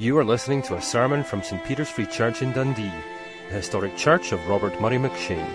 [0.00, 2.90] You are listening to a sermon from St Peter's Free Church in Dundee,
[3.50, 5.52] the historic church of Robert Murray McCheyne.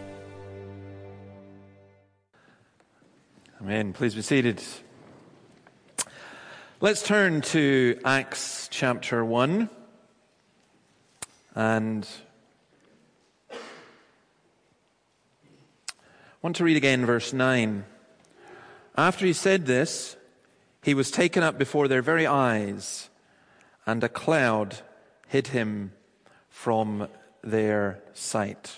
[3.63, 3.93] Amen.
[3.95, 4.63] Please be seated.
[6.83, 9.71] Let's turn to Acts chapter 1
[11.55, 12.07] and
[16.43, 17.85] want to read again verse 9.
[18.97, 20.17] After he said this,
[20.83, 23.11] he was taken up before their very eyes,
[23.85, 24.79] and a cloud
[25.29, 25.93] hid him
[26.49, 27.09] from
[27.43, 28.77] their sight.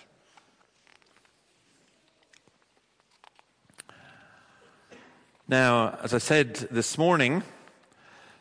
[5.46, 7.44] Now, as I said this morning,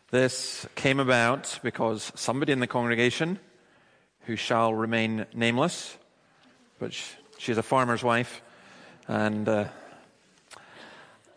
[0.10, 3.40] this came about because somebody in the congregation,
[4.22, 5.98] who shall remain nameless,
[6.80, 6.92] but
[7.38, 8.42] she's a farmer's wife,
[9.12, 9.66] and uh,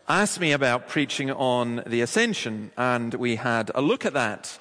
[0.07, 4.57] asked me about preaching on the ascension, and we had a look at that.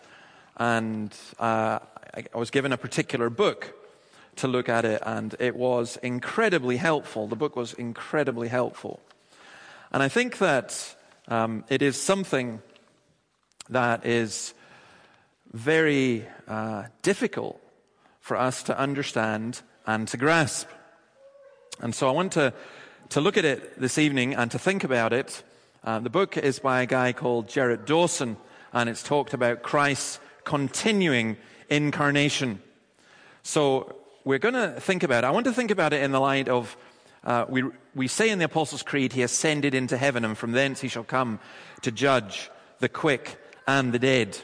[0.56, 1.78] And uh,
[2.12, 3.72] I was given a particular book
[4.36, 7.28] to look at it, and it was incredibly helpful.
[7.28, 8.98] The book was incredibly helpful.
[9.92, 10.96] And I think that
[11.28, 12.60] um, it is something
[13.68, 14.54] that is
[15.52, 17.60] very uh, difficult
[18.20, 20.66] for us to understand and to grasp.
[21.80, 22.52] And so I want to
[23.10, 25.42] to look at it this evening and to think about it.
[25.82, 28.36] Uh, the book is by a guy called Gerrit Dawson,
[28.72, 31.36] and it's talked about Christ's continuing
[31.68, 32.62] incarnation.
[33.42, 35.26] So we're going to think about it.
[35.26, 36.76] I want to think about it in the light of
[37.24, 40.80] uh, we, we say in the Apostles' Creed, He ascended into heaven, and from thence
[40.80, 41.40] He shall come
[41.82, 44.38] to judge the quick and the dead.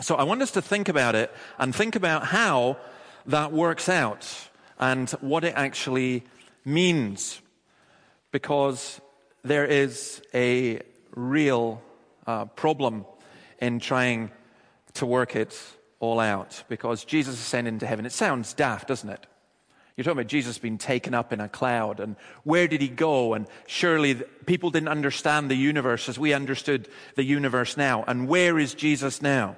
[0.00, 2.76] So I want us to think about it and think about how
[3.26, 6.24] that works out and what it actually
[6.64, 7.40] means
[8.30, 9.00] because
[9.42, 10.80] there is a
[11.14, 11.82] real
[12.26, 13.04] uh, problem
[13.60, 14.30] in trying
[14.94, 15.58] to work it
[16.00, 18.06] all out because Jesus ascended into heaven.
[18.06, 19.26] It sounds daft, doesn't it?
[19.96, 23.34] You're talking about Jesus being taken up in a cloud, and where did he go?
[23.34, 24.14] And surely
[24.46, 28.02] people didn't understand the universe as we understood the universe now.
[28.08, 29.56] And where is Jesus now?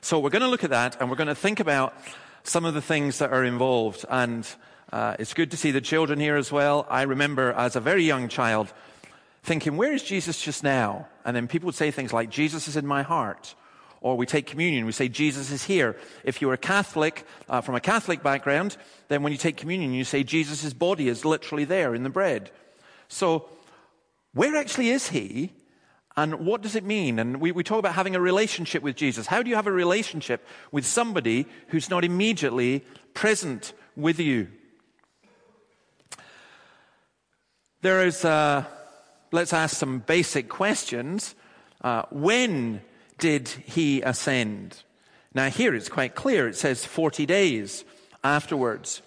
[0.00, 1.94] So we're going to look at that, and we're going to think about
[2.42, 4.06] some of the things that are involved.
[4.08, 4.48] And
[4.92, 6.86] uh, it's good to see the children here as well.
[6.88, 8.72] I remember as a very young child
[9.42, 11.08] thinking, where is Jesus just now?
[11.24, 13.54] And then people would say things like, Jesus is in my heart.
[14.00, 15.96] Or we take communion, we say, Jesus is here.
[16.22, 18.76] If you're a Catholic, uh, from a Catholic background,
[19.08, 22.50] then when you take communion, you say, Jesus' body is literally there in the bread.
[23.08, 23.48] So,
[24.32, 25.52] where actually is he?
[26.16, 27.18] And what does it mean?
[27.18, 29.26] And we, we talk about having a relationship with Jesus.
[29.26, 34.48] How do you have a relationship with somebody who's not immediately present with you?
[37.82, 38.64] There is, uh,
[39.32, 41.34] let's ask some basic questions.
[41.82, 42.80] Uh, when
[43.18, 44.82] did he ascend?
[45.34, 46.48] Now, here it's quite clear.
[46.48, 47.84] It says 40 days
[48.24, 49.02] afterwards.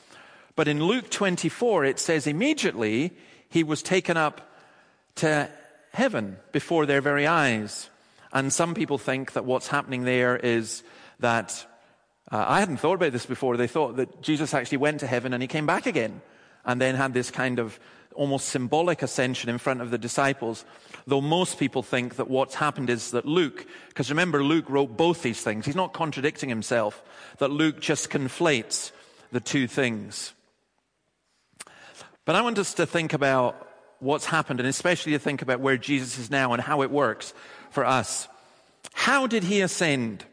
[0.55, 3.11] But in Luke 24, it says immediately
[3.49, 4.53] he was taken up
[5.15, 5.49] to
[5.91, 7.89] heaven before their very eyes.
[8.31, 10.83] And some people think that what's happening there is
[11.19, 11.65] that
[12.31, 13.57] uh, I hadn't thought about this before.
[13.57, 16.21] They thought that Jesus actually went to heaven and he came back again
[16.63, 17.79] and then had this kind of
[18.15, 20.65] almost symbolic ascension in front of the disciples.
[21.07, 25.21] Though most people think that what's happened is that Luke, because remember, Luke wrote both
[25.21, 25.65] these things.
[25.65, 27.01] He's not contradicting himself,
[27.37, 28.91] that Luke just conflates
[29.31, 30.33] the two things.
[32.25, 33.67] But I want us to think about
[33.99, 37.33] what's happened, and especially to think about where Jesus is now and how it works
[37.71, 38.27] for us.
[38.93, 40.25] How did he ascend?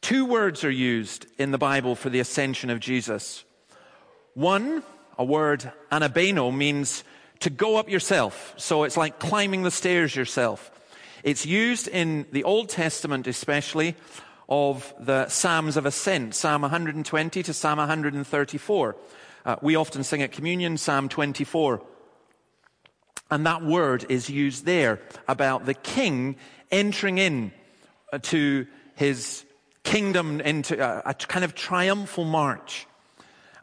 [0.00, 3.44] Two words are used in the Bible for the ascension of Jesus.
[4.34, 4.82] One
[5.18, 7.04] a word anabaino means
[7.40, 8.54] to go up yourself.
[8.56, 10.70] So it's like climbing the stairs yourself.
[11.22, 13.96] It's used in the Old Testament, especially
[14.48, 18.96] of the Psalms of Ascent, Psalm 120 to Psalm 134.
[19.44, 21.82] Uh, we often sing at communion, Psalm 24.
[23.30, 26.36] And that word is used there about the king
[26.70, 27.52] entering in
[28.12, 29.44] uh, to his
[29.82, 32.86] kingdom into a, a kind of triumphal march.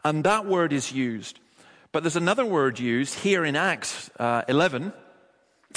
[0.04, 1.40] And that word is used.
[1.94, 4.92] But there's another word used here in Acts uh, 11,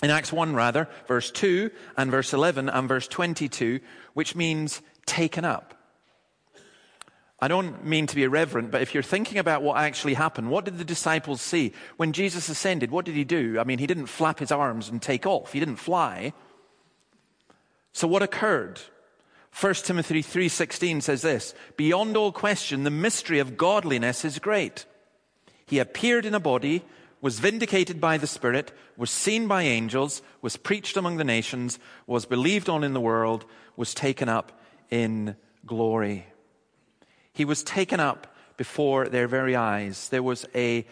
[0.01, 3.79] in Acts 1 rather, verse 2 and verse 11 and verse 22,
[4.15, 5.75] which means taken up.
[7.39, 10.65] I don't mean to be irreverent, but if you're thinking about what actually happened, what
[10.65, 11.71] did the disciples see?
[11.97, 13.59] When Jesus ascended, what did he do?
[13.59, 15.53] I mean, he didn't flap his arms and take off.
[15.53, 16.33] He didn't fly.
[17.93, 18.81] So what occurred?
[19.53, 24.87] 1 Timothy 3:16 says this, beyond all question the mystery of godliness is great.
[25.67, 26.83] He appeared in a body
[27.21, 32.25] was vindicated by the Spirit, was seen by angels, was preached among the nations, was
[32.25, 34.51] believed on in the world, was taken up
[34.89, 35.35] in
[35.65, 36.27] glory.
[37.33, 40.09] He was taken up before their very eyes.
[40.09, 40.85] There was a,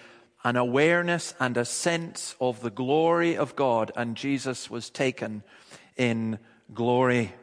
[0.44, 5.44] an awareness and a sense of the glory of God, and Jesus was taken
[5.95, 6.39] in
[6.74, 7.33] glory.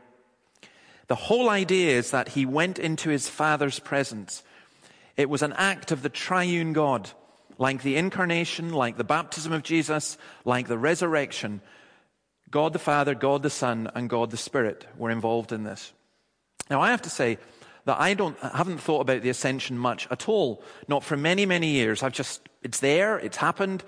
[1.06, 4.43] The whole idea is that he went into his Father's presence.
[5.17, 7.11] It was an act of the triune God,
[7.62, 11.61] like the incarnation, like the baptism of Jesus, like the resurrection.
[12.50, 15.93] God the Father, God the Son, and God the Spirit were involved in this.
[16.69, 17.38] Now, I have to say,
[17.85, 20.64] that I don't, I haven't thought about the ascension much at all.
[20.88, 22.03] Not for many, many years.
[22.03, 23.85] I've just, it's there, it's happened.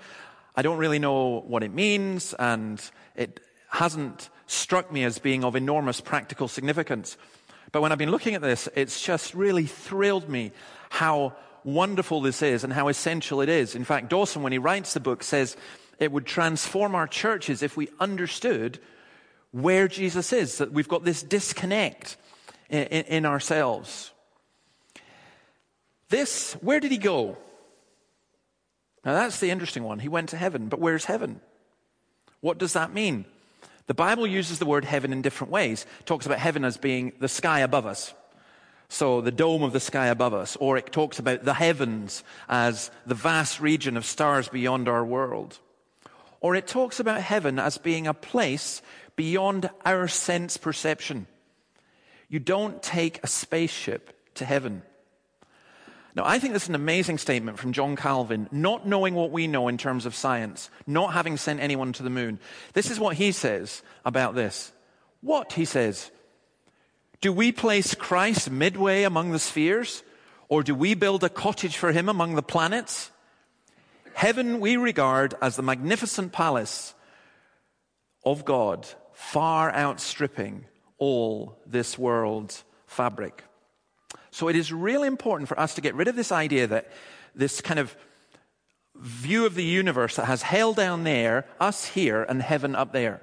[0.55, 2.81] I don't really know what it means, and
[3.17, 7.17] it hasn't struck me as being of enormous practical significance.
[7.73, 10.53] But when I've been looking at this, it's just really thrilled me
[10.89, 13.75] how wonderful this is and how essential it is.
[13.75, 15.57] In fact, Dawson, when he writes the book, says
[15.99, 18.79] it would transform our churches if we understood
[19.51, 22.17] where Jesus is, that we've got this disconnect
[22.69, 24.11] in, in ourselves.
[26.09, 27.37] This, where did he go?
[29.03, 29.99] Now that's the interesting one.
[29.99, 31.39] He went to heaven, but where's heaven?
[32.41, 33.25] What does that mean?
[33.87, 35.85] The Bible uses the word heaven in different ways.
[35.99, 38.13] It talks about heaven as being the sky above us.
[38.87, 40.55] So the dome of the sky above us.
[40.57, 45.59] Or it talks about the heavens as the vast region of stars beyond our world.
[46.41, 48.81] Or it talks about heaven as being a place
[49.15, 51.27] beyond our sense perception.
[52.29, 54.83] You don't take a spaceship to heaven.
[56.15, 59.47] Now, I think this is an amazing statement from John Calvin, not knowing what we
[59.47, 62.39] know in terms of science, not having sent anyone to the moon.
[62.73, 64.71] This is what he says about this.
[65.21, 66.11] What, he says,
[67.21, 70.03] do we place Christ midway among the spheres?
[70.47, 73.11] Or do we build a cottage for him among the planets?
[74.13, 76.93] Heaven we regard as the magnificent palace
[78.23, 80.65] of God, far outstripping
[80.97, 83.43] all this world's fabric.
[84.31, 86.91] So it is really important for us to get rid of this idea that
[87.33, 87.95] this kind of
[88.95, 93.21] view of the universe that has hell down there, us here, and heaven up there.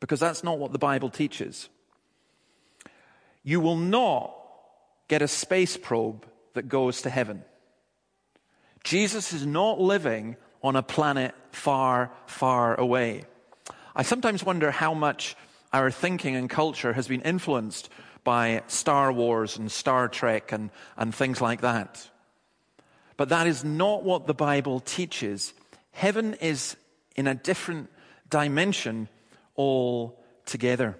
[0.00, 1.68] Because that's not what the Bible teaches.
[3.48, 4.36] You will not
[5.08, 7.44] get a space probe that goes to heaven.
[8.84, 13.24] Jesus is not living on a planet far, far away.
[13.96, 15.34] I sometimes wonder how much
[15.72, 17.88] our thinking and culture has been influenced
[18.22, 20.68] by Star Wars and Star Trek and,
[20.98, 22.06] and things like that.
[23.16, 25.54] But that is not what the Bible teaches.
[25.92, 26.76] Heaven is
[27.16, 27.88] in a different
[28.28, 29.08] dimension
[29.56, 30.98] altogether.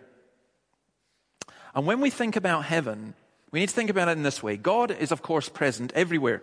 [1.79, 3.15] And when we think about heaven,
[3.53, 6.43] we need to think about it in this way God is, of course, present everywhere.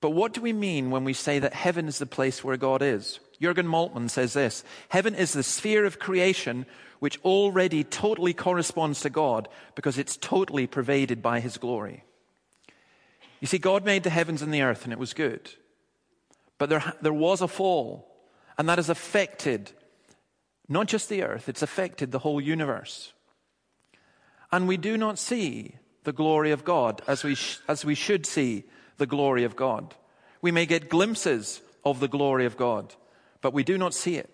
[0.00, 2.80] But what do we mean when we say that heaven is the place where God
[2.80, 3.20] is?
[3.38, 6.64] Jurgen Moltmann says this Heaven is the sphere of creation
[7.00, 12.02] which already totally corresponds to God because it's totally pervaded by His glory.
[13.40, 15.50] You see, God made the heavens and the earth, and it was good.
[16.56, 18.08] But there, there was a fall,
[18.56, 19.70] and that has affected
[20.66, 23.12] not just the earth, it's affected the whole universe.
[24.52, 28.26] And we do not see the glory of God as we, sh- as we should
[28.26, 28.64] see
[28.98, 29.94] the glory of God.
[30.42, 32.94] We may get glimpses of the glory of God,
[33.40, 34.28] but we do not see it.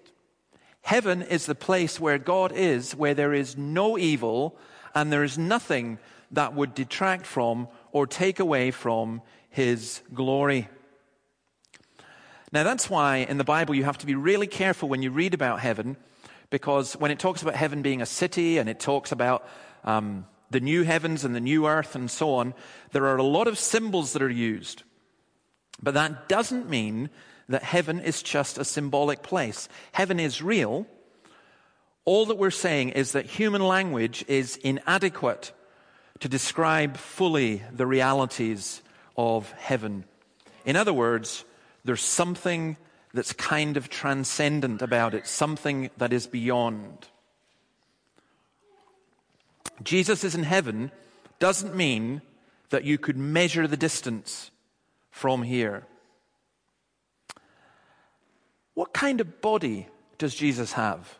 [0.82, 4.58] Heaven is the place where God is, where there is no evil
[4.94, 5.98] and there is nothing
[6.30, 10.68] that would detract from or take away from his glory.
[12.52, 15.34] Now, that's why in the Bible you have to be really careful when you read
[15.34, 15.96] about heaven,
[16.48, 19.46] because when it talks about heaven being a city and it talks about
[19.88, 22.52] um, the new heavens and the new earth and so on,
[22.92, 24.82] there are a lot of symbols that are used.
[25.82, 27.08] But that doesn't mean
[27.48, 29.68] that heaven is just a symbolic place.
[29.92, 30.86] Heaven is real.
[32.04, 35.52] All that we're saying is that human language is inadequate
[36.20, 38.82] to describe fully the realities
[39.16, 40.04] of heaven.
[40.66, 41.44] In other words,
[41.84, 42.76] there's something
[43.14, 47.08] that's kind of transcendent about it, something that is beyond.
[49.82, 50.90] Jesus is in heaven
[51.38, 52.22] doesn't mean
[52.70, 54.50] that you could measure the distance
[55.10, 55.84] from here.
[58.74, 61.18] What kind of body does Jesus have?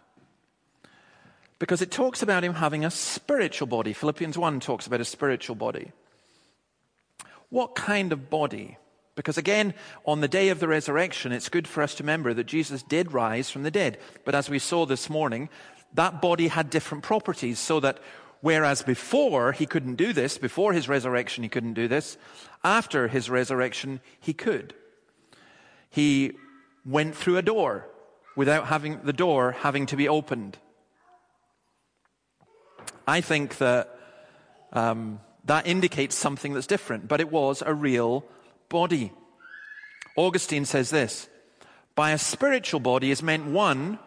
[1.58, 3.92] Because it talks about him having a spiritual body.
[3.92, 5.90] Philippians 1 talks about a spiritual body.
[7.50, 8.76] What kind of body?
[9.16, 9.74] Because again,
[10.04, 13.12] on the day of the resurrection, it's good for us to remember that Jesus did
[13.12, 13.98] rise from the dead.
[14.24, 15.48] But as we saw this morning,
[15.94, 17.98] that body had different properties so that
[18.40, 22.16] whereas before he couldn't do this, before his resurrection he couldn't do this,
[22.64, 24.74] after his resurrection he could.
[25.90, 26.32] He
[26.84, 27.86] went through a door
[28.36, 30.58] without having the door having to be opened.
[33.06, 33.98] I think that
[34.72, 38.24] um, that indicates something that's different, but it was a real
[38.68, 39.12] body.
[40.16, 41.28] Augustine says this
[41.94, 43.98] By a spiritual body is meant one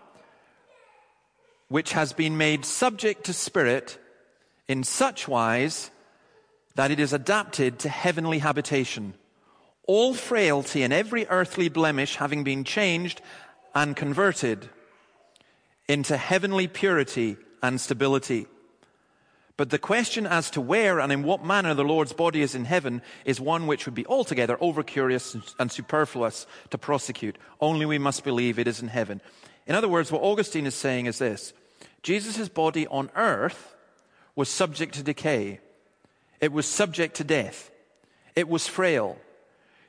[1.67, 3.97] which has been made subject to spirit
[4.71, 5.91] in such wise
[6.75, 9.13] that it is adapted to heavenly habitation.
[9.85, 13.21] All frailty and every earthly blemish having been changed
[13.75, 14.69] and converted
[15.89, 18.47] into heavenly purity and stability.
[19.57, 22.63] But the question as to where and in what manner the Lord's body is in
[22.63, 27.37] heaven is one which would be altogether overcurious and superfluous to prosecute.
[27.59, 29.19] Only we must believe it is in heaven.
[29.67, 31.51] In other words, what Augustine is saying is this
[32.03, 33.75] Jesus' body on earth
[34.35, 35.59] was subject to decay,
[36.39, 37.71] it was subject to death,
[38.35, 39.17] it was frail.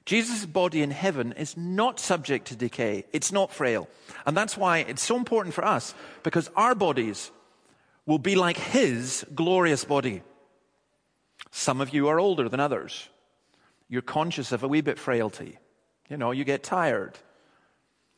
[0.05, 3.05] Jesus' body in heaven is not subject to decay.
[3.13, 3.89] It's not frail.
[4.27, 5.95] And that's why it's so important for us
[6.25, 7.31] because our bodies
[8.05, 10.23] will be like his glorious body.
[11.53, 13.09] Some of you are older than others.
[13.89, 15.59] You're conscious of a wee bit frailty.
[16.09, 17.19] You know, you get tired.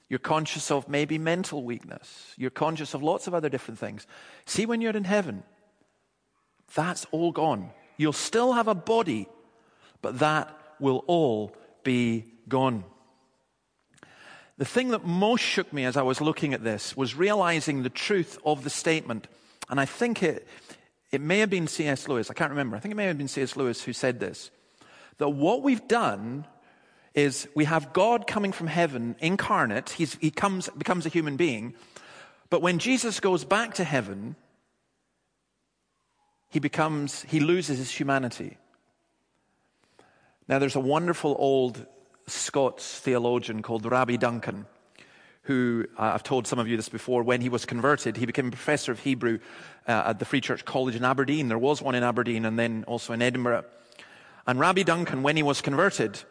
[0.08, 2.32] You're conscious of maybe mental weakness.
[2.36, 4.06] You're conscious of lots of other different things.
[4.46, 5.42] See, when you're in heaven,
[6.74, 7.70] that's all gone.
[7.96, 9.28] You'll still have a body,
[10.02, 12.84] but that will all be gone.
[14.58, 17.90] The thing that most shook me as I was looking at this was realizing the
[17.90, 19.26] truth of the statement
[19.68, 20.46] and I think it,
[21.10, 22.08] it may have been C.S.
[22.08, 22.76] Lewis, I can't remember.
[22.76, 23.56] I think it may have been C.S.
[23.56, 24.50] Lewis who said this
[25.18, 26.44] that what we've done
[27.14, 31.74] is we have God coming from heaven incarnate, He's, he comes, becomes a human being,
[32.50, 34.34] but when Jesus goes back to heaven,
[36.54, 38.58] he becomes, he loses his humanity.
[40.46, 41.84] Now, there's a wonderful old
[42.28, 44.66] Scots theologian called Rabbi Duncan
[45.42, 48.46] who uh, I've told some of you this before, when he was converted, he became
[48.46, 49.40] a professor of Hebrew
[49.88, 51.48] uh, at the Free Church College in Aberdeen.
[51.48, 53.64] There was one in Aberdeen and then also in Edinburgh.
[54.46, 56.22] And Rabbi Duncan, when he was converted,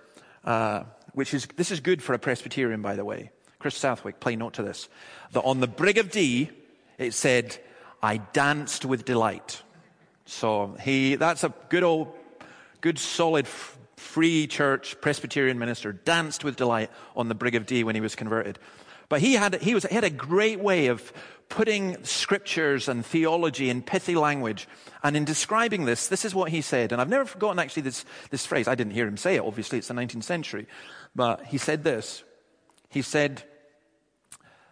[0.45, 3.29] uh, which is, this is good for a Presbyterian, by the way.
[3.59, 4.87] Chris Southwick, play note to this.
[5.33, 6.49] That on the Brig of Dee,
[6.97, 7.57] it said,
[8.01, 9.61] I danced with delight.
[10.25, 12.13] So he, that's a good old,
[12.81, 13.47] good solid
[13.97, 18.15] free church Presbyterian minister, danced with delight on the Brig of Dee when he was
[18.15, 18.59] converted.
[19.09, 21.13] But he had, he, was, he had a great way of
[21.49, 24.67] putting scriptures and theology in pithy language.
[25.03, 26.91] And in describing this, this is what he said.
[26.91, 28.67] And I've never forgotten actually this, this phrase.
[28.67, 30.67] I didn't hear him say it, obviously, it's the 19th century.
[31.15, 32.23] But he said this.
[32.89, 33.43] He said,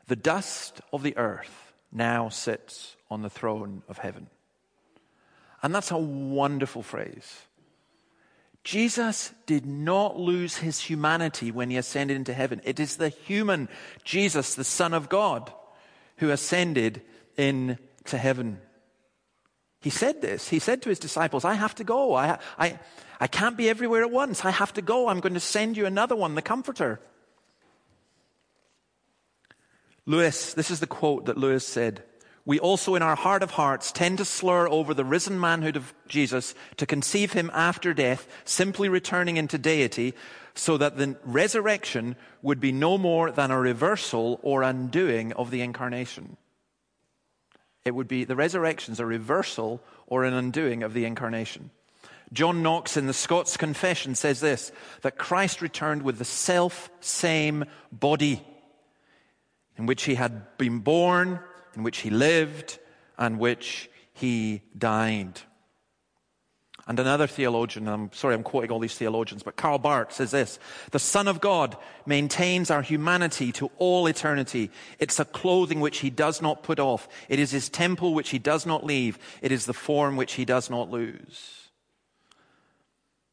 [0.08, 4.28] The dust of the earth now sits on the throne of heaven.
[5.64, 7.44] And that's a wonderful phrase.
[8.64, 12.62] Jesus did not lose his humanity when he ascended into heaven.
[12.64, 13.70] It is the human
[14.04, 15.52] Jesus, the Son of God,
[16.18, 17.02] who ascended
[17.38, 18.60] into heaven.
[19.82, 20.48] He said this.
[20.50, 22.14] He said to his disciples, I have to go.
[22.14, 22.80] I, I,
[23.20, 24.46] I can't be everywhere at once.
[24.46, 25.08] I have to go.
[25.08, 27.00] I'm going to send you another one, the Comforter.
[30.06, 32.04] Lewis, this is the quote that Lewis said
[32.46, 35.94] we also, in our heart of hearts, tend to slur over the risen manhood of
[36.08, 40.14] Jesus to conceive him after death, simply returning into deity,
[40.56, 45.62] so that the resurrection would be no more than a reversal or undoing of the
[45.62, 46.38] incarnation.
[47.86, 51.70] It would be the resurrection's a reversal or an undoing of the incarnation.
[52.34, 54.72] John Knox in the Scots Confession says this
[55.02, 58.42] that Christ returned with the self same body
[59.78, 61.40] in which he had been born
[61.76, 62.80] in which he lived
[63.18, 65.42] and which he died.
[66.88, 70.60] And another theologian, I'm sorry I'm quoting all these theologians, but Karl Barth says this
[70.92, 74.72] The Son of God maintains our humanity to all eternity.
[75.00, 77.08] It's a clothing which he does not put off.
[77.30, 79.20] It is his temple which he does not leave.
[79.42, 81.70] It is the form which he does not lose.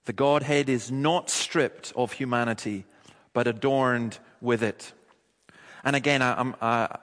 [0.04, 2.84] The Godhead is not stripped of humanity,
[3.32, 4.92] but adorned with it.
[5.84, 6.98] And again, I, I,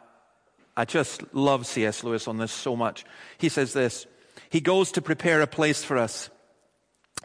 [0.78, 2.04] I just love C.S.
[2.04, 3.06] Lewis on this so much.
[3.38, 4.06] He says this
[4.50, 6.30] He goes to prepare a place for us.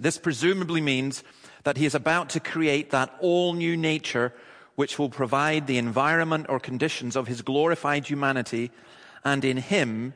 [0.00, 1.22] This presumably means
[1.64, 4.32] that he is about to create that all new nature
[4.76, 8.70] which will provide the environment or conditions of his glorified humanity,
[9.24, 10.14] and in him,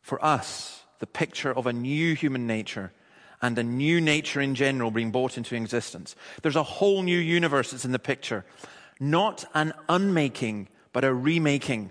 [0.00, 2.90] for us, the picture of a new human nature
[3.42, 6.16] and a new nature in general being brought into existence.
[6.42, 8.46] There's a whole new universe that's in the picture,
[8.98, 11.90] not an unmaking but a remaking.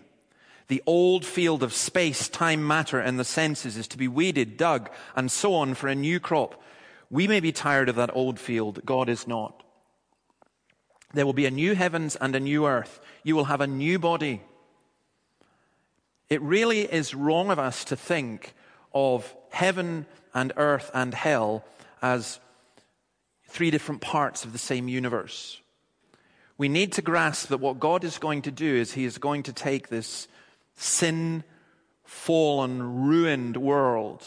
[0.68, 4.90] The old field of space, time, matter, and the senses is to be weeded, dug,
[5.16, 6.62] and so on for a new crop.
[7.10, 8.86] We may be tired of that old field.
[8.86, 9.64] God is not.
[11.14, 13.00] There will be a new heavens and a new earth.
[13.24, 14.42] You will have a new body.
[16.30, 18.54] It really is wrong of us to think
[18.94, 21.64] of heaven and earth and hell
[22.02, 22.40] as
[23.48, 25.62] three different parts of the same universe.
[26.58, 29.44] We need to grasp that what God is going to do is He is going
[29.44, 30.28] to take this
[30.76, 31.44] sin
[32.04, 34.24] fallen, ruined world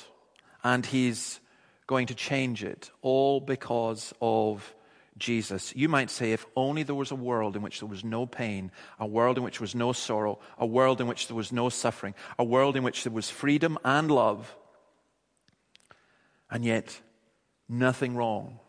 [0.63, 1.41] and He's
[1.87, 4.75] going to change it, all because of
[5.19, 5.75] Jesus.
[5.75, 8.71] You might say, if only there was a world in which there was no pain,
[9.01, 11.69] a world in which there was no sorrow, a world in which there was no
[11.69, 14.57] suffering, a world in which there was freedom and love,
[16.49, 17.01] and yet
[17.69, 18.61] nothing wrong.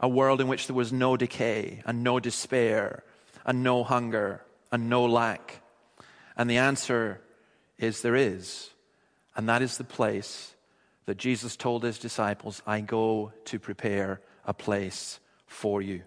[0.00, 3.04] A world in which there was no decay and no despair
[3.44, 4.42] and no hunger
[4.72, 5.62] and no lack.
[6.36, 7.20] And the answer
[7.78, 8.70] is there is.
[9.36, 10.54] And that is the place
[11.06, 16.02] that Jesus told his disciples, I go to prepare a place for you.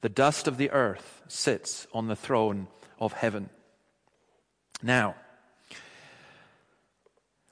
[0.00, 3.50] The dust of the earth sits on the throne of heaven.
[4.82, 5.14] Now,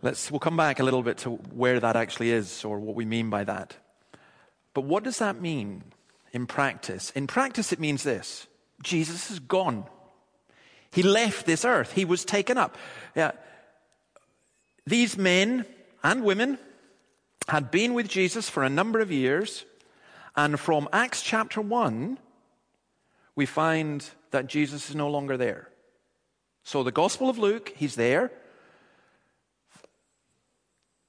[0.03, 3.05] let's, we'll come back a little bit to where that actually is or what we
[3.05, 3.77] mean by that.
[4.75, 5.85] But what does that mean
[6.33, 7.11] in practice?
[7.11, 8.47] In practice, it means this
[8.83, 9.85] Jesus is gone.
[10.93, 11.93] He left this earth.
[11.93, 12.77] He was taken up.
[13.15, 13.33] Yeah.
[14.87, 15.67] These men
[16.03, 16.59] and women
[17.49, 19.65] had been with Jesus for a number of years.
[20.37, 22.19] And from Acts chapter 1,
[23.37, 25.69] we find that Jesus is no longer there.
[26.65, 28.31] So the Gospel of Luke, he's there.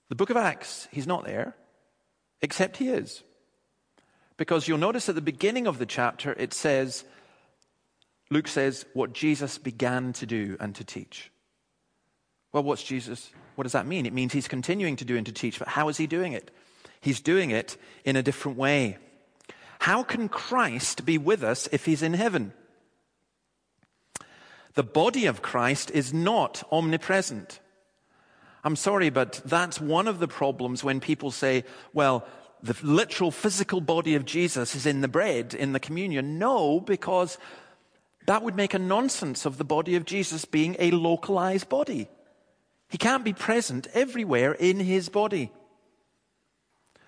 [0.09, 1.55] The book of Acts, he's not there,
[2.41, 3.23] except he is.
[4.41, 7.05] Because you'll notice at the beginning of the chapter, it says,
[8.31, 11.29] Luke says, what Jesus began to do and to teach.
[12.51, 13.29] Well, what's Jesus?
[13.53, 14.07] What does that mean?
[14.07, 16.49] It means he's continuing to do and to teach, but how is he doing it?
[17.01, 18.97] He's doing it in a different way.
[19.77, 22.51] How can Christ be with us if he's in heaven?
[24.73, 27.59] The body of Christ is not omnipresent.
[28.63, 31.63] I'm sorry, but that's one of the problems when people say,
[31.93, 32.25] well,
[32.63, 36.37] the literal physical body of Jesus is in the bread, in the communion.
[36.37, 37.37] No, because
[38.27, 42.07] that would make a nonsense of the body of Jesus being a localized body.
[42.89, 45.51] He can't be present everywhere in his body.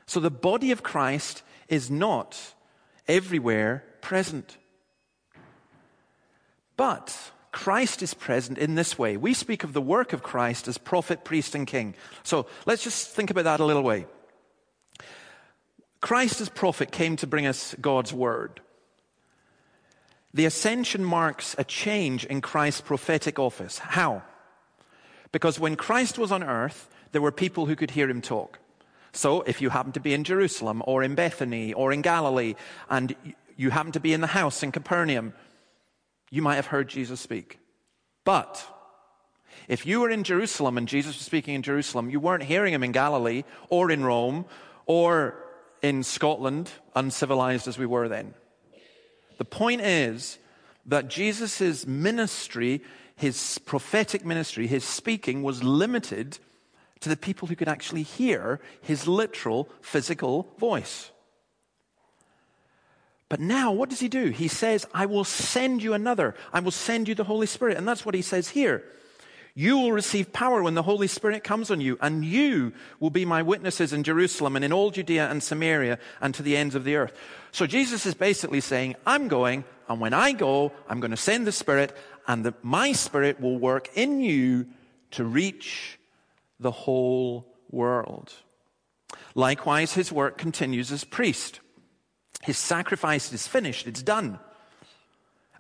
[0.06, 2.40] So the body of Christ is not
[3.08, 4.58] everywhere present.
[6.76, 9.16] But Christ is present in this way.
[9.18, 11.96] We speak of the work of Christ as prophet, priest, and king.
[12.24, 14.08] So let's just think about that a little way.
[16.04, 18.60] Christ as prophet came to bring us God's word.
[20.34, 23.78] The ascension marks a change in Christ's prophetic office.
[23.78, 24.24] How?
[25.32, 28.60] Because when Christ was on earth, there were people who could hear him talk.
[29.14, 32.56] So if you happen to be in Jerusalem or in Bethany or in Galilee
[32.90, 33.16] and
[33.56, 35.32] you happen to be in the house in Capernaum,
[36.30, 37.60] you might have heard Jesus speak.
[38.26, 38.62] But
[39.70, 42.84] if you were in Jerusalem and Jesus was speaking in Jerusalem, you weren't hearing him
[42.84, 44.44] in Galilee or in Rome
[44.86, 45.43] or
[45.84, 48.34] in Scotland, uncivilized as we were then.
[49.38, 50.40] The point is
[50.86, 52.82] that Jesus' ministry
[53.16, 56.40] his prophetic ministry, his speaking, was limited
[57.00, 61.12] to the people who could actually hear his literal physical voice.
[63.30, 64.30] But now, what does he do?
[64.30, 66.36] He says, I will send you another.
[66.52, 67.78] I will send you the Holy Spirit.
[67.78, 68.84] And that's what he says here.
[69.56, 73.24] You will receive power when the Holy Spirit comes on you, and you will be
[73.24, 76.84] my witnesses in Jerusalem and in all Judea and Samaria and to the ends of
[76.84, 77.14] the earth.
[77.52, 81.46] So Jesus is basically saying, I'm going, and when I go, I'm going to send
[81.46, 81.96] the Spirit,
[82.28, 84.66] and that my Spirit will work in you
[85.12, 86.00] to reach
[86.60, 88.34] the whole world.
[89.36, 91.60] Likewise, his work continues as priest.
[92.42, 94.40] His sacrifice is finished, it's done.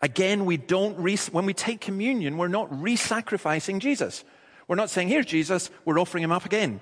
[0.03, 4.25] Again, we don't re- when we take communion, we're not re-sacrificing Jesus.
[4.67, 6.81] We're not saying, here's Jesus, we're offering him up again.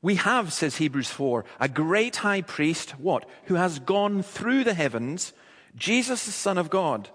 [0.00, 3.28] We have, says Hebrews 4, a great high priest, what?
[3.44, 5.34] Who has gone through the heavens,
[5.76, 7.10] Jesus, the Son of God.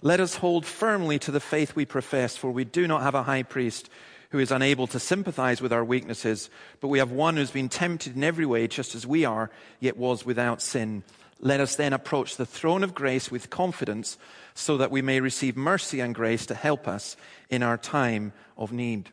[0.00, 3.24] Let us hold firmly to the faith we profess, for we do not have a
[3.24, 3.90] high priest
[4.30, 6.48] who is unable to sympathize with our weaknesses,
[6.80, 9.98] but we have one who's been tempted in every way, just as we are, yet
[9.98, 11.02] was without sin.
[11.40, 14.16] Let us then approach the throne of grace with confidence
[14.54, 17.16] so that we may receive mercy and grace to help us
[17.50, 19.10] in our time of need.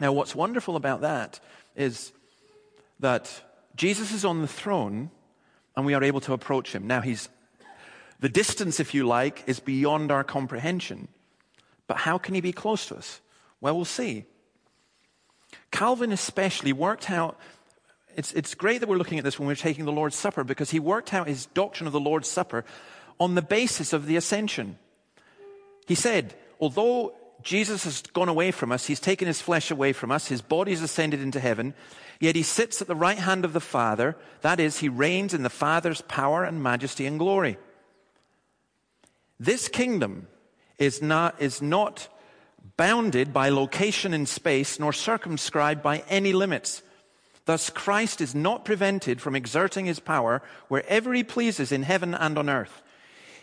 [0.00, 1.40] Now, what's wonderful about that
[1.76, 2.12] is
[3.00, 3.42] that
[3.74, 5.10] Jesus is on the throne
[5.76, 6.86] and we are able to approach him.
[6.86, 7.28] Now, he's
[8.20, 11.08] the distance, if you like, is beyond our comprehension.
[11.86, 13.20] But how can he be close to us?
[13.60, 14.24] Well, we'll see.
[15.70, 17.38] Calvin especially worked out
[18.16, 20.70] it's, it's great that we're looking at this when we're taking the Lord's Supper because
[20.70, 22.64] he worked out his doctrine of the Lord's Supper
[23.18, 24.78] on the basis of the ascension.
[25.86, 30.10] He said, although Jesus has gone away from us, he's taken his flesh away from
[30.10, 31.74] us, his body has ascended into heaven,
[32.20, 34.16] yet he sits at the right hand of the Father.
[34.40, 37.58] That is, he reigns in the Father's power and majesty and glory.
[39.38, 40.28] This kingdom
[40.78, 42.08] is not, is not
[42.76, 46.82] bounded by location in space nor circumscribed by any limits.
[47.46, 52.38] Thus, Christ is not prevented from exerting his power wherever he pleases in heaven and
[52.38, 52.82] on earth.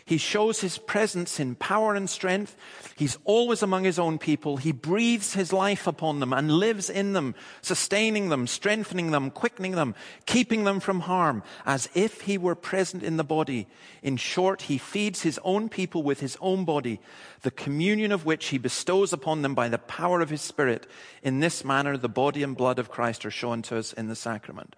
[0.04, 2.56] He shows his presence in power and strength.
[2.96, 4.56] He's always among his own people.
[4.56, 9.72] He breathes his life upon them and lives in them, sustaining them, strengthening them, quickening
[9.72, 9.94] them,
[10.26, 13.68] keeping them from harm, as if he were present in the body.
[14.02, 17.00] In short, he feeds his own people with his own body,
[17.42, 20.86] the communion of which he bestows upon them by the power of his Spirit.
[21.22, 24.16] In this manner, the body and blood of Christ are shown to us in the
[24.16, 24.74] sacrament.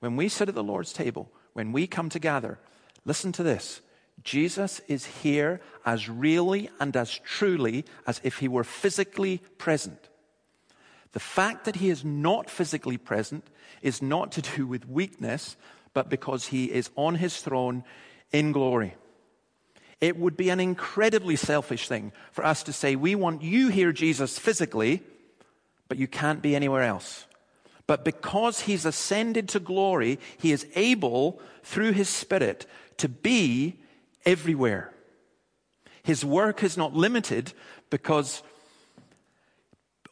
[0.00, 2.58] When we sit at the Lord's table, when we come together,
[3.04, 3.80] listen to this.
[4.22, 10.08] Jesus is here as really and as truly as if he were physically present.
[11.12, 13.46] The fact that he is not physically present
[13.82, 15.56] is not to do with weakness,
[15.92, 17.84] but because he is on his throne
[18.32, 18.94] in glory.
[20.00, 23.92] It would be an incredibly selfish thing for us to say, We want you here,
[23.92, 25.02] Jesus, physically,
[25.88, 27.26] but you can't be anywhere else.
[27.86, 33.80] But because he's ascended to glory, he is able, through his Spirit, to be
[34.24, 34.92] everywhere.
[36.02, 37.52] His work is not limited
[37.90, 38.42] because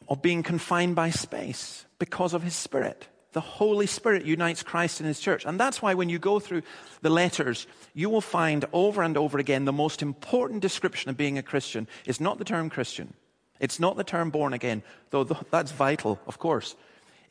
[0.07, 3.07] of being confined by space, because of his Spirit.
[3.33, 5.45] The Holy Spirit unites Christ in his church.
[5.45, 6.63] And that's why when you go through
[7.01, 11.37] the letters, you will find over and over again the most important description of being
[11.37, 13.13] a Christian is not the term Christian.
[13.59, 16.75] It's not the term born again, though that's vital, of course.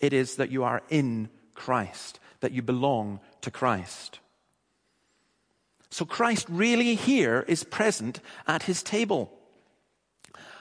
[0.00, 4.20] It is that you are in Christ, that you belong to Christ.
[5.90, 9.32] So Christ really here is present at his table.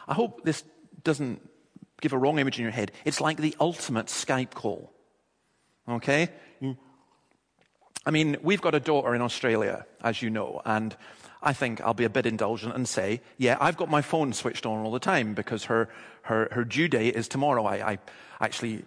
[0.08, 0.64] I hope this
[1.04, 1.48] doesn't
[2.02, 2.92] give a wrong image in your head.
[3.06, 4.92] It's like the ultimate Skype call.
[5.88, 6.30] Okay?
[8.06, 10.96] I mean, we've got a daughter in Australia, as you know, and
[11.44, 14.66] I think I'll be a bit indulgent and say, yeah, I've got my phone switched
[14.66, 15.90] on all the time because her,
[16.24, 17.66] her, her due date is tomorrow.
[17.66, 17.98] I, I
[18.42, 18.84] actually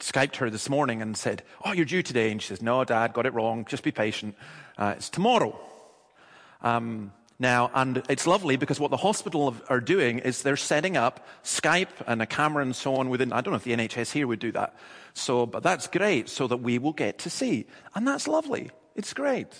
[0.00, 2.30] Skyped her this morning and said, Oh, you're due today.
[2.30, 3.64] And she says, No, Dad, got it wrong.
[3.68, 4.36] Just be patient.
[4.76, 5.58] Uh, it's tomorrow.
[6.62, 11.26] Um, now, and it's lovely because what the hospital are doing is they're setting up
[11.44, 14.26] Skype and a camera and so on within, I don't know if the NHS here
[14.26, 14.74] would do that.
[15.14, 17.66] So, but that's great so that we will get to see.
[17.94, 18.70] And that's lovely.
[18.96, 19.54] It's great.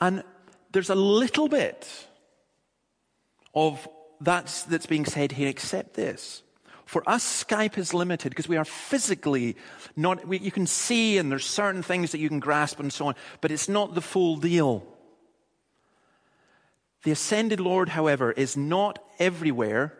[0.00, 0.24] And
[0.72, 1.88] there's a little bit
[3.54, 3.86] of
[4.20, 6.42] that's, that's being said here, except this.
[6.92, 9.56] For us, Skype is limited because we are physically
[9.96, 13.06] not, we, you can see and there's certain things that you can grasp and so
[13.06, 14.84] on, but it's not the full deal.
[17.04, 19.96] The ascended Lord, however, is not everywhere,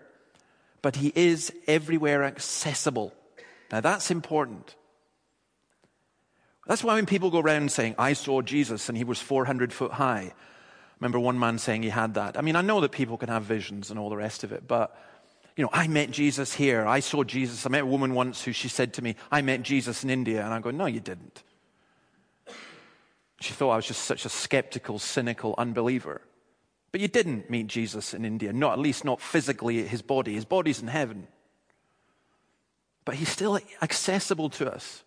[0.83, 3.15] but he is everywhere accessible.
[3.71, 4.77] Now that's important.
[6.67, 9.93] That's why when people go around saying, I saw Jesus and he was 400 foot
[9.93, 10.35] high.
[10.35, 10.35] I
[11.01, 12.37] remember one man saying he had that.
[12.37, 14.69] I mean, I know that people can have visions and all the rest of it,
[14.69, 14.95] but,
[15.57, 16.87] you know, I met Jesus here.
[16.87, 17.67] I saw Jesus.
[17.67, 20.45] I met a woman once who she said to me, I met Jesus in India.
[20.45, 21.43] And I go, no, you didn't.
[23.41, 26.23] She thought I was just such a skeptical, cynical unbeliever.
[26.91, 30.35] But you didn't meet Jesus in India, not at least not physically his body.
[30.35, 31.27] His body's in heaven.
[33.05, 35.03] But he's still accessible to us.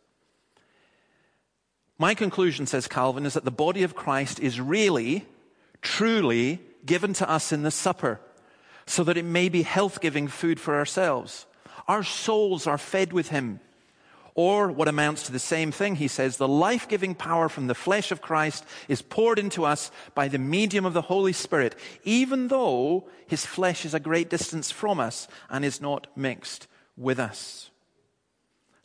[1.97, 5.25] My conclusion, says Calvin, is that the body of Christ is really,
[5.81, 8.19] truly given to us in the supper
[8.87, 11.45] so that it may be health giving food for ourselves.
[11.87, 13.59] Our souls are fed with him.
[14.35, 17.73] Or what amounts to the same thing, he says, the life giving power from the
[17.73, 22.49] flesh of Christ is poured into us by the medium of the Holy Spirit, even
[22.49, 26.67] though his flesh is a great distance from us and is not mixed
[26.97, 27.69] with us.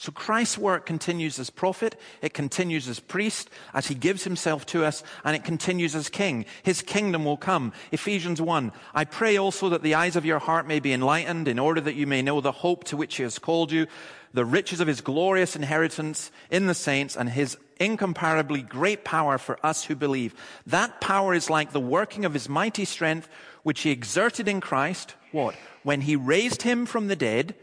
[0.01, 4.83] So Christ's work continues as prophet, it continues as priest, as he gives himself to
[4.83, 6.47] us, and it continues as king.
[6.63, 7.75] His kingdom will come.
[7.93, 8.73] Ephesians 1.
[8.95, 11.97] I pray also that the eyes of your heart may be enlightened in order that
[11.97, 13.87] you may know the hope to which he has called you,
[14.33, 19.59] the riches of his glorious inheritance in the saints and his incomparably great power for
[19.63, 20.35] us who believe.
[20.67, 23.29] That power is like the working of his mighty strength,
[23.65, 25.15] which he exerted in Christ.
[25.31, 25.57] What?
[25.83, 27.55] When he raised him from the dead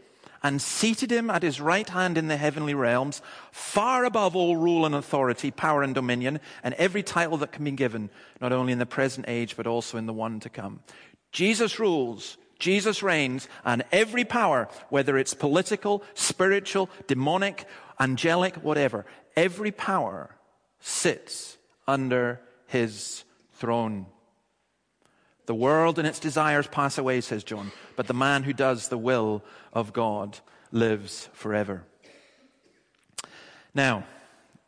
[0.42, 4.86] and seated him at his right hand in the heavenly realms, far above all rule
[4.86, 8.78] and authority, power and dominion, and every title that can be given, not only in
[8.78, 10.80] the present age, but also in the one to come.
[11.32, 12.36] Jesus rules.
[12.58, 17.66] Jesus reigns, and every power, whether it's political, spiritual, demonic,
[18.00, 20.34] angelic, whatever, every power
[20.80, 23.22] sits under his
[23.52, 24.06] throne.
[25.48, 28.98] The world and its desires pass away, says John, but the man who does the
[28.98, 30.38] will of God
[30.72, 31.84] lives forever.
[33.72, 34.04] Now,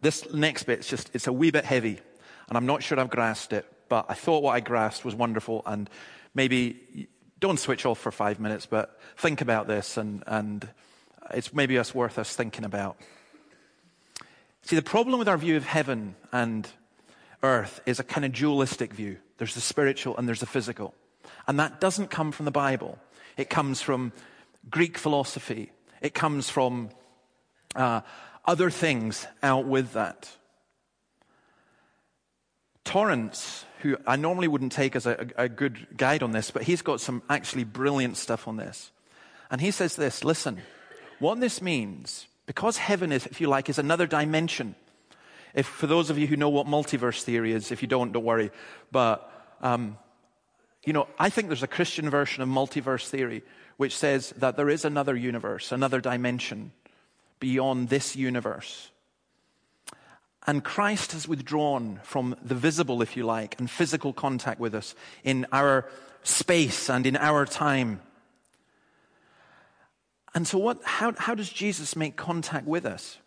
[0.01, 2.01] this next bit is just, it's a wee bit heavy,
[2.49, 5.63] and I'm not sure I've grasped it, but I thought what I grasped was wonderful,
[5.67, 5.91] and
[6.35, 7.09] maybe
[7.41, 10.67] don't switch off for five minutes, but think about this, and, and
[11.35, 12.97] it's maybe us worth us thinking about.
[14.63, 16.67] See, the problem with our view of heaven and
[17.43, 19.19] earth is a kind of dualistic view.
[19.41, 20.95] There's the spiritual and there's the physical.
[21.49, 22.99] And that doesn't come from the Bible.
[23.39, 24.13] It comes from
[24.69, 25.73] Greek philosophy.
[26.03, 26.91] It comes from
[27.75, 28.03] uh,
[28.45, 30.29] other things out with that.
[32.85, 36.83] Torrance, who I normally wouldn't take as a, a, good guide on this, but he's
[36.83, 38.91] got some actually brilliant stuff on this.
[39.51, 40.61] And he says this listen,
[41.19, 44.75] what this means, because heaven is, if you like, is another dimension.
[45.55, 48.25] If, for those of you who know what multiverse theory is, if you don't, don't
[48.25, 48.51] worry.
[48.93, 49.99] But, um,
[50.85, 53.43] you know, I think there's a Christian version of multiverse theory
[53.77, 56.71] which says that there is another universe, another dimension
[57.39, 58.91] beyond this universe.
[60.47, 64.95] And Christ has withdrawn from the visible, if you like, and physical contact with us
[65.25, 65.89] in our
[66.23, 68.03] space and in our time.
[70.35, 73.19] And so, what, how, how does Jesus make contact with us?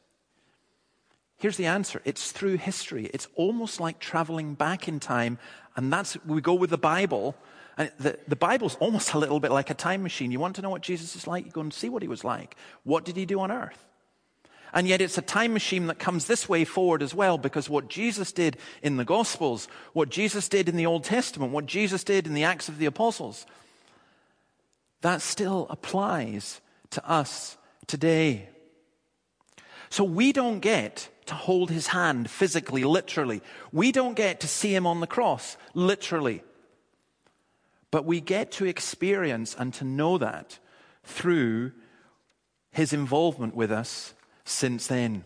[1.44, 3.10] Here's the answer it's through history.
[3.14, 5.38] It's almost like traveling back in time,
[5.76, 7.36] and that's we go with the Bible.
[7.78, 10.32] And the, the Bible's almost a little bit like a time machine.
[10.32, 11.46] You want to know what Jesus is like?
[11.46, 12.56] You go and see what he was like.
[12.86, 13.86] What did he do on earth?
[14.74, 17.90] And yet it's a time machine that comes this way forward as well, because what
[17.90, 22.26] Jesus did in the Gospels, what Jesus did in the Old Testament, what Jesus did
[22.26, 23.46] in the Acts of the Apostles,
[25.02, 28.48] that still applies to us today.
[29.90, 33.42] So we don't get to hold his hand physically, literally.
[33.72, 36.44] We don't get to see him on the cross, literally.
[37.92, 40.60] But we get to experience and to know that
[41.04, 41.72] through
[42.72, 44.14] his involvement with us
[44.46, 45.24] since then.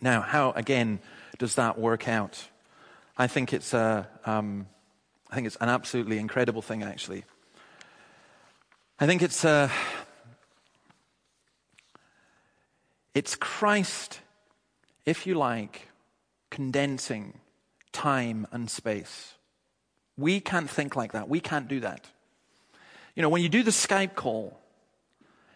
[0.00, 1.00] Now, how, again,
[1.38, 2.48] does that work out?
[3.18, 4.66] I think it's, a, um,
[5.30, 7.24] I think it's an absolutely incredible thing, actually.
[8.98, 9.70] I think it's, a,
[13.14, 14.20] it's Christ,
[15.06, 15.88] if you like,
[16.50, 17.40] condensing
[17.92, 19.34] time and space.
[20.18, 21.28] We can't think like that.
[21.28, 22.10] We can't do that.
[23.14, 24.58] You know, when you do the Skype call,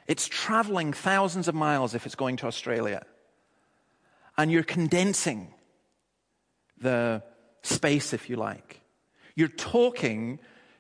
[0.07, 3.05] it's traveling thousands of miles if it's going to Australia.
[4.39, 5.53] And you're condensing
[6.79, 7.23] the
[7.63, 8.81] space, if you like.
[9.35, 10.39] You're talking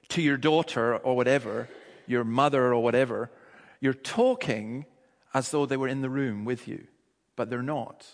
[0.08, 1.68] to your daughter or whatever,
[2.06, 3.30] your mother or whatever.
[3.80, 4.86] You're talking
[5.34, 6.86] as though they were in the room with you,
[7.36, 8.06] but they're not.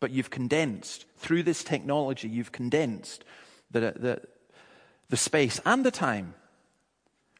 [0.00, 3.24] But you've condensed, through this technology, you've condensed
[3.70, 4.22] the, the,
[5.08, 6.34] the space and the time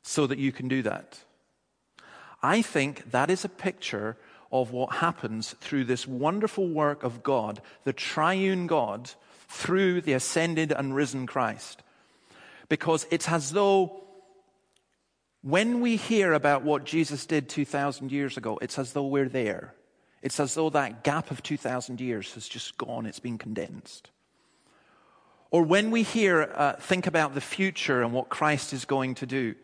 [0.03, 1.19] so that you can do that.
[2.43, 4.17] I think that is a picture
[4.51, 9.11] of what happens through this wonderful work of God, the triune God,
[9.49, 11.83] through the ascended and risen Christ.
[12.69, 14.05] Because it's as though
[15.43, 19.75] when we hear about what Jesus did 2,000 years ago, it's as though we're there.
[20.23, 24.11] It's as though that gap of 2,000 years has just gone, it's been condensed.
[25.51, 29.27] Or when we hear, uh, think about the future and what Christ is going to
[29.27, 29.55] do,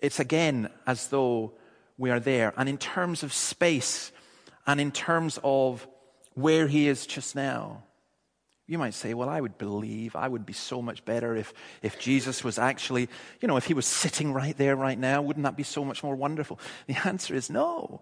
[0.00, 1.52] it's again as though
[1.98, 2.52] we are there.
[2.56, 4.12] And in terms of space
[4.66, 5.86] and in terms of
[6.34, 7.84] where he is just now,
[8.66, 11.98] you might say, well, I would believe, I would be so much better if, if
[11.98, 13.08] Jesus was actually,
[13.40, 16.02] you know, if he was sitting right there right now, wouldn't that be so much
[16.02, 16.58] more wonderful?
[16.86, 18.00] The answer is no.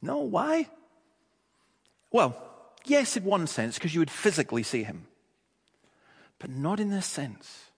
[0.00, 0.68] No, why?
[2.10, 2.36] Well,
[2.84, 5.06] yes, in one sense, because you would physically see him,
[6.38, 7.68] but not in this sense.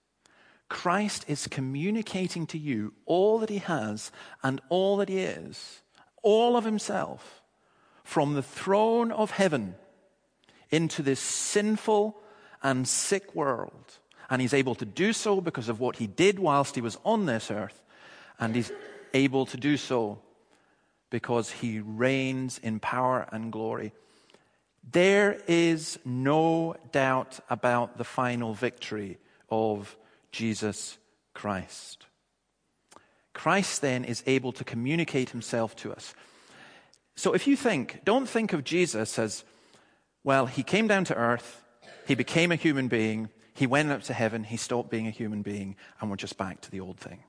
[0.69, 4.09] Christ is communicating to you all that he has
[4.41, 5.81] and all that he is,
[6.23, 7.41] all of himself,
[8.03, 9.75] from the throne of heaven
[10.69, 12.17] into this sinful
[12.63, 13.97] and sick world.
[14.29, 17.25] And he's able to do so because of what he did whilst he was on
[17.25, 17.83] this earth.
[18.39, 18.71] And he's
[19.13, 20.19] able to do so
[21.09, 23.91] because he reigns in power and glory.
[24.89, 29.95] There is no doubt about the final victory of
[30.31, 30.97] Jesus
[31.33, 32.05] Christ.
[33.33, 36.13] Christ then is able to communicate himself to us.
[37.15, 39.43] So if you think, don't think of Jesus as,
[40.23, 41.63] well, he came down to earth,
[42.07, 45.41] he became a human being, he went up to heaven, he stopped being a human
[45.41, 47.23] being, and we're just back to the old thing.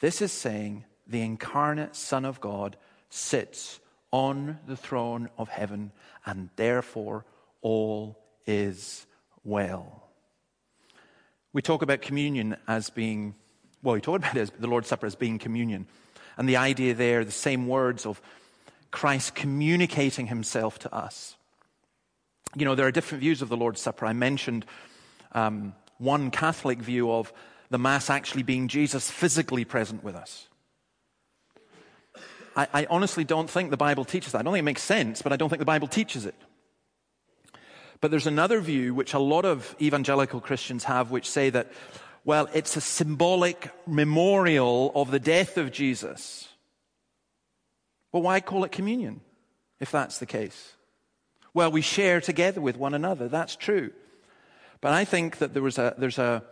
[0.00, 2.76] This is saying the incarnate Son of God
[3.08, 3.80] sits
[4.12, 5.90] on the throne of heaven,
[6.24, 7.24] and therefore
[7.62, 9.06] all is
[9.42, 10.10] well.
[11.52, 13.34] We talk about communion as being,
[13.82, 15.86] well, we talk about it as the Lord's Supper as being communion.
[16.36, 18.22] And the idea there, the same words of
[18.90, 21.36] Christ communicating himself to us.
[22.54, 24.06] You know, there are different views of the Lord's Supper.
[24.06, 24.66] I mentioned
[25.32, 27.32] um, one Catholic view of
[27.70, 30.48] the Mass actually being Jesus physically present with us.
[32.56, 34.38] I, I honestly don't think the Bible teaches that.
[34.38, 36.34] I don't think it makes sense, but I don't think the Bible teaches it.
[38.00, 41.70] But there's another view which a lot of evangelical Christians have, which say that,
[42.24, 46.48] well, it's a symbolic memorial of the death of Jesus.
[48.10, 49.20] Well, why call it communion
[49.80, 50.72] if that's the case?
[51.54, 53.28] Well, we share together with one another.
[53.28, 53.92] That's true.
[54.80, 56.42] But I think that there was a, there's a,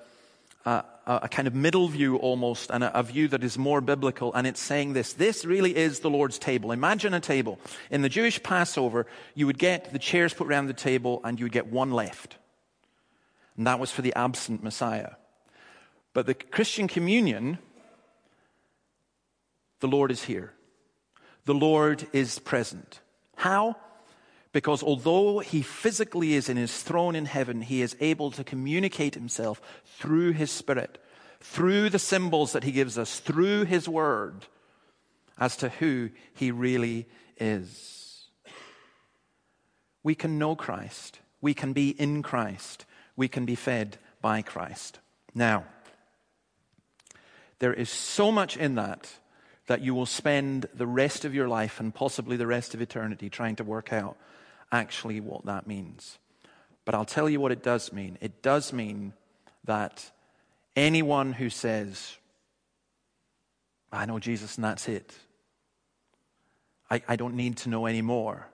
[0.64, 0.84] a,
[1.23, 4.46] a kind of middle view almost, and a, a view that is more biblical, and
[4.46, 5.12] it's saying this.
[5.12, 6.70] This really is the Lord's table.
[6.70, 7.59] Imagine a table.
[7.90, 11.46] In the Jewish Passover, you would get the chairs put around the table, and you
[11.46, 12.37] would get one left.
[13.57, 15.12] And that was for the absent Messiah.
[16.12, 17.59] But the Christian communion,
[19.81, 20.53] the Lord is here.
[21.44, 23.01] The Lord is present.
[23.37, 23.77] How?
[24.52, 29.14] Because although he physically is in his throne in heaven, he is able to communicate
[29.14, 30.98] himself through his spirit,
[31.40, 34.46] through the symbols that he gives us, through his word,
[35.38, 37.06] as to who he really
[37.38, 38.26] is.
[40.02, 41.20] We can know Christ.
[41.40, 42.86] We can be in Christ.
[43.16, 44.98] We can be fed by Christ.
[45.32, 45.64] Now,
[47.60, 49.12] there is so much in that
[49.66, 53.30] that you will spend the rest of your life and possibly the rest of eternity
[53.30, 54.16] trying to work out
[54.72, 56.18] actually what that means.
[56.85, 58.18] But I'll tell you what it does mean.
[58.20, 59.12] It does mean
[59.64, 60.11] that
[60.76, 62.16] anyone who says,
[63.92, 65.14] I know Jesus and that's it,
[66.90, 68.48] I, I don't need to know any more.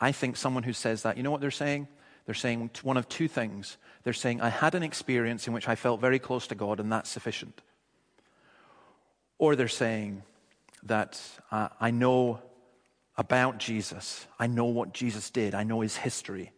[0.00, 1.86] I think someone who says that, you know what they're saying?
[2.26, 3.76] They're saying one of two things.
[4.04, 6.90] They're saying, I had an experience in which I felt very close to God, and
[6.90, 7.62] that's sufficient.
[9.38, 10.22] Or they're saying
[10.84, 12.40] that uh, I know
[13.16, 14.26] about Jesus.
[14.38, 15.54] I know what Jesus did.
[15.54, 16.52] I know his history.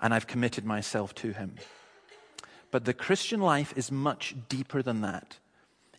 [0.00, 1.56] And I've committed myself to him.
[2.70, 5.38] But the Christian life is much deeper than that.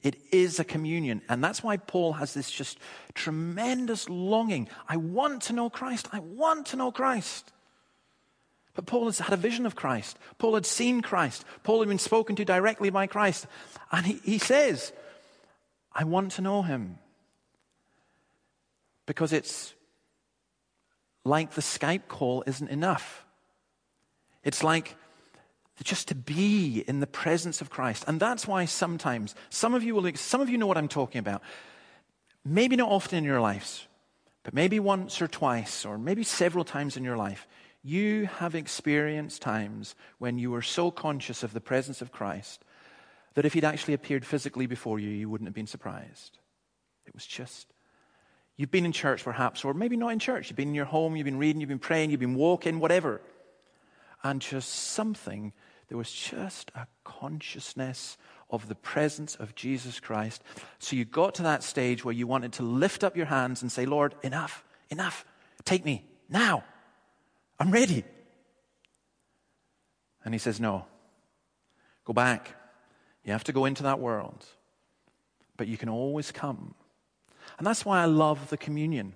[0.03, 1.21] It is a communion.
[1.27, 2.77] And that's why Paul has this just
[3.15, 4.69] tremendous longing.
[4.87, 6.07] I want to know Christ.
[6.11, 7.51] I want to know Christ.
[8.75, 10.19] But Paul has had a vision of Christ.
[10.37, 11.45] Paul had seen Christ.
[11.63, 13.47] Paul had been spoken to directly by Christ.
[13.91, 14.91] And he, he says,
[15.91, 16.99] I want to know him.
[19.05, 19.73] Because it's
[21.25, 23.25] like the Skype call isn't enough.
[24.43, 24.95] It's like
[25.83, 28.05] just to be in the presence of Christ.
[28.07, 31.19] And that's why sometimes, some of you will, some of you know what I'm talking
[31.19, 31.41] about.
[32.45, 33.87] Maybe not often in your lives,
[34.43, 37.47] but maybe once or twice, or maybe several times in your life,
[37.83, 42.63] you have experienced times when you were so conscious of the presence of Christ
[43.33, 46.37] that if he'd actually appeared physically before you, you wouldn't have been surprised.
[47.05, 47.67] It was just
[48.57, 50.49] You've been in church perhaps, or maybe not in church.
[50.49, 53.21] You've been in your home, you've been reading, you've been praying, you've been walking, whatever.
[54.23, 55.51] And just something,
[55.89, 58.17] there was just a consciousness
[58.49, 60.41] of the presence of Jesus Christ.
[60.79, 63.71] So you got to that stage where you wanted to lift up your hands and
[63.71, 65.25] say, Lord, enough, enough,
[65.65, 66.63] take me now.
[67.59, 68.03] I'm ready.
[70.23, 70.85] And he says, No,
[72.03, 72.51] go back.
[73.23, 74.45] You have to go into that world.
[75.57, 76.75] But you can always come
[77.57, 79.13] and that's why I love the communion.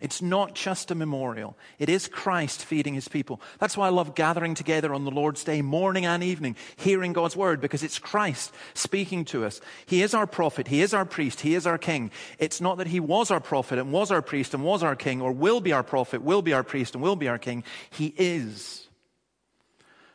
[0.00, 1.56] It's not just a memorial.
[1.78, 3.40] It is Christ feeding his people.
[3.58, 7.36] That's why I love gathering together on the Lord's day, morning and evening, hearing God's
[7.36, 9.62] word, because it's Christ speaking to us.
[9.86, 10.68] He is our prophet.
[10.68, 11.40] He is our priest.
[11.40, 12.10] He is our king.
[12.38, 15.22] It's not that he was our prophet and was our priest and was our king
[15.22, 17.64] or will be our prophet, will be our priest and will be our king.
[17.88, 18.88] He is.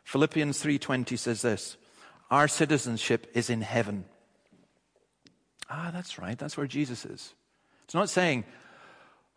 [0.04, 1.78] Philippians 3:20 says this,
[2.30, 4.06] our citizenship is in heaven.
[5.70, 6.38] Ah, that's right.
[6.38, 7.34] That's where Jesus is.
[7.90, 8.44] It's not saying,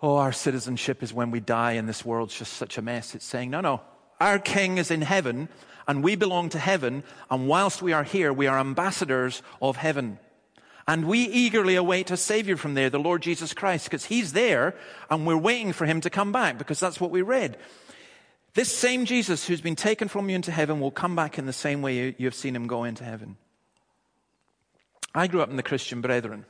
[0.02, 3.14] oh, our citizenship is when we die and this world's just such a mess.
[3.14, 3.80] It's saying, no, no,
[4.20, 5.48] our king is in heaven
[5.88, 7.02] and we belong to heaven.
[7.30, 10.18] And whilst we are here, we are ambassadors of heaven.
[10.86, 14.74] And we eagerly await a savior from there, the Lord Jesus Christ, because he's there
[15.08, 17.56] and we're waiting for him to come back because that's what we read.
[18.52, 21.54] This same Jesus who's been taken from you into heaven will come back in the
[21.54, 23.38] same way you have seen him go into heaven.
[25.14, 26.44] I grew up in the Christian Brethren.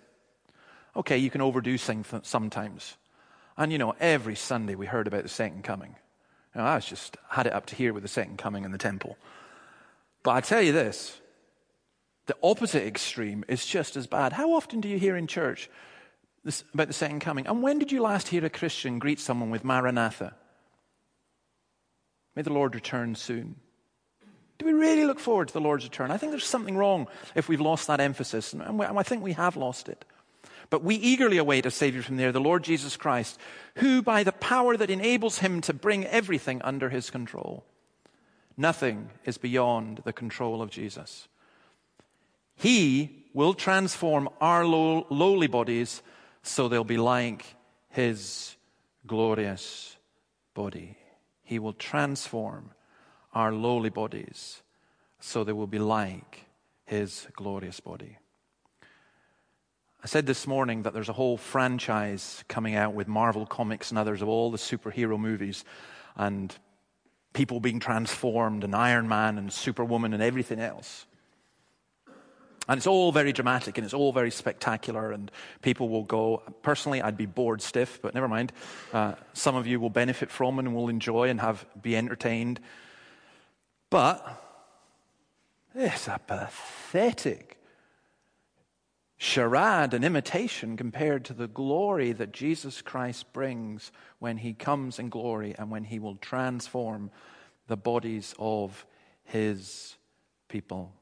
[0.95, 2.97] Okay, you can overdo things sometimes.
[3.57, 5.97] And you know, every Sunday we heard about the second coming.
[6.55, 9.17] I was just had it up to here with the second coming in the temple.
[10.23, 11.19] But I tell you this
[12.27, 14.33] The opposite extreme is just as bad.
[14.33, 15.71] How often do you hear in church
[16.45, 17.47] this, about the second coming?
[17.47, 20.35] And when did you last hear a Christian greet someone with Maranatha?
[22.37, 23.57] May the Lord return soon.
[24.59, 26.11] Do we really look forward to the Lord's return?
[26.11, 29.57] I think there's something wrong if we've lost that emphasis, and I think we have
[29.57, 30.05] lost it.
[30.73, 33.39] But we eagerly await a Savior from there, the Lord Jesus Christ,
[33.75, 37.67] who, by the power that enables him to bring everything under his control,
[38.57, 41.29] nothing is beyond the control of Jesus.
[42.55, 46.01] He will transform our low, lowly bodies
[46.43, 47.45] so they'll be like
[47.91, 48.57] His
[49.07, 49.99] glorious
[50.55, 50.97] body.
[51.43, 52.71] He will transform
[53.35, 54.63] our lowly bodies
[55.21, 56.47] so they will be like
[56.87, 58.17] His glorious body.
[60.05, 63.99] I said this morning that there's a whole franchise coming out with Marvel Comics and
[63.99, 65.65] others of all the superhero movies
[66.17, 66.53] and
[67.35, 71.07] people being transformed and Iron Man and Superwoman and everything else.
[72.69, 75.31] And it's all very dramatic and it's all very spectacular, and
[75.63, 76.43] people will go.
[76.63, 78.53] Personally, I'd be bored stiff, but never mind.
[78.93, 82.59] Uh, some of you will benefit from and will enjoy and have be entertained.
[83.89, 84.43] But
[85.77, 87.62] it's a pathetic
[89.23, 95.11] charade and imitation compared to the glory that Jesus Christ brings when he comes in
[95.11, 97.09] glory and when he will transform
[97.69, 98.85] the bodies of
[99.23, 99.95] his
[100.49, 100.93] people.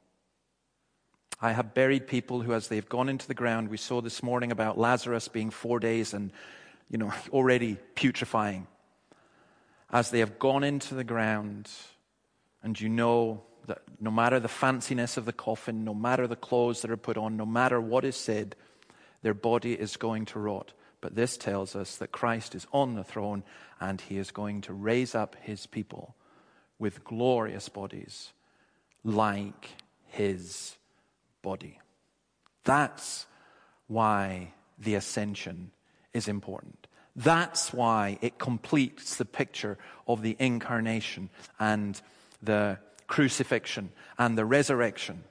[1.40, 4.52] I have buried people who, as they've gone into the ground, we saw this morning
[4.52, 6.30] about Lazarus being four days and,
[6.90, 8.66] you know, already putrefying.
[9.90, 11.70] As they have gone into the ground,
[12.62, 16.82] and you know that no matter the fanciness of the coffin, no matter the clothes
[16.82, 18.56] that are put on, no matter what is said,
[19.22, 20.72] their body is going to rot.
[21.00, 23.44] But this tells us that Christ is on the throne
[23.78, 26.16] and he is going to raise up his people
[26.80, 28.32] with glorious bodies
[29.04, 29.70] like
[30.08, 30.76] his
[31.40, 31.78] body.
[32.64, 33.26] That's
[33.86, 35.70] why the ascension
[36.12, 36.88] is important.
[37.14, 42.00] That's why it completes the picture of the incarnation and
[42.42, 42.78] the
[43.10, 45.24] crucifixion and the resurrection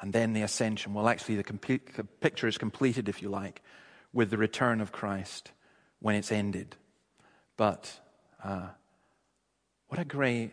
[0.00, 0.94] and then the ascension.
[0.94, 3.62] Well, actually, the, picture is completed, if you like,
[4.12, 5.50] with the return of Christ
[5.98, 6.76] when it's ended.
[7.56, 8.00] But
[8.42, 8.68] uh,
[9.88, 10.52] what a great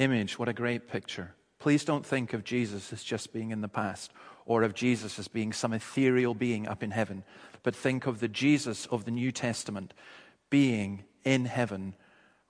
[0.00, 1.34] image, what a great picture.
[1.60, 4.10] Please don't think of Jesus as just being in the past
[4.44, 7.22] or of Jesus as being some ethereal being up in heaven,
[7.62, 9.94] but think of the Jesus of the New Testament
[10.50, 11.94] being in heaven,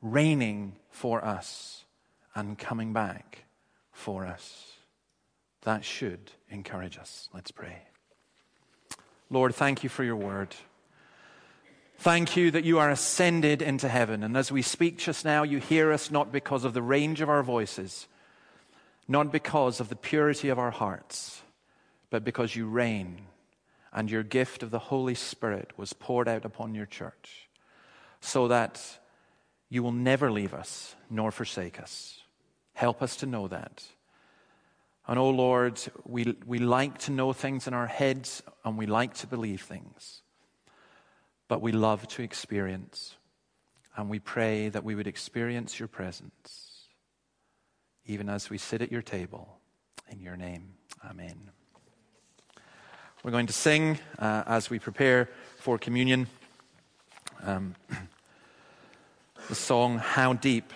[0.00, 1.81] reigning for us
[2.34, 3.44] and coming back
[3.92, 4.72] for us.
[5.62, 7.28] That should encourage us.
[7.32, 7.82] Let's pray.
[9.30, 10.54] Lord, thank you for your word.
[11.98, 14.24] Thank you that you are ascended into heaven.
[14.24, 17.28] And as we speak just now, you hear us not because of the range of
[17.28, 18.08] our voices
[19.08, 21.42] not because of the purity of our hearts,
[22.10, 23.22] but because you reign
[23.92, 27.48] and your gift of the Holy Spirit was poured out upon your church,
[28.20, 28.80] so that
[29.68, 32.21] you will never leave us nor forsake us.
[32.74, 33.84] Help us to know that.
[35.06, 39.14] And oh Lord, we, we like to know things in our heads and we like
[39.14, 40.22] to believe things,
[41.48, 43.16] but we love to experience.
[43.96, 46.72] And we pray that we would experience your presence
[48.06, 49.58] even as we sit at your table.
[50.08, 50.74] In your name,
[51.08, 51.50] amen.
[53.22, 56.26] We're going to sing uh, as we prepare for communion
[57.42, 57.74] um,
[59.48, 60.72] the song, How Deep